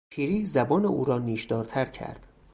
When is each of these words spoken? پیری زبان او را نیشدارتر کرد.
پیری 0.09 0.45
زبان 0.45 0.85
او 0.85 1.05
را 1.05 1.19
نیشدارتر 1.19 1.85
کرد. 1.85 2.27